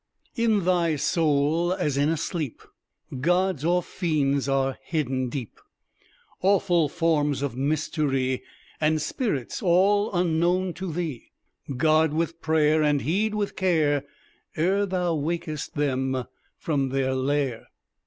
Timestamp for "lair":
17.13-17.67